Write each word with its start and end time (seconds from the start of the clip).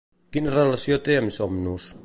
Quina 0.37 0.53
relació 0.55 0.99
té 1.09 1.19
amb 1.21 1.37
Somnus? 1.37 1.91